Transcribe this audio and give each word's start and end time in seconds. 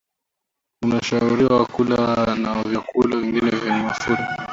unashauriwa 0.85 1.65
kula 1.65 2.25
na 2.35 2.63
vyakula 2.63 3.15
vingine 3.15 3.49
vyenye 3.51 3.81
mafuta 3.81 4.47